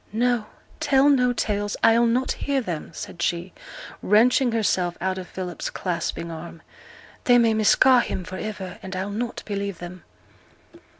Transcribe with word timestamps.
'No! 0.11 0.47
tell 0.79 1.09
no 1.09 1.31
tales; 1.31 1.77
I'll 1.83 2.07
not 2.07 2.31
hear 2.31 2.59
them,' 2.59 2.89
said 2.91 3.21
she, 3.21 3.53
wrenching 4.01 4.51
herself 4.51 4.97
out 4.99 5.19
of 5.19 5.27
Philip's 5.27 5.69
clasping 5.69 6.31
arm. 6.31 6.63
'They 7.25 7.37
may 7.37 7.53
misca' 7.53 7.99
him 8.01 8.23
for 8.23 8.37
iver, 8.37 8.79
and 8.81 8.95
I'll 8.95 9.11
not 9.11 9.43
believe 9.45 9.79
'em.' 9.83 10.03